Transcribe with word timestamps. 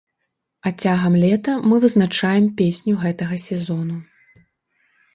А 0.67 0.71
цягам 0.81 1.17
лета 1.25 1.53
мы 1.73 1.79
вызначаем 1.85 2.49
песню 2.63 2.99
гэтага 3.05 3.35
сезону. 3.49 4.03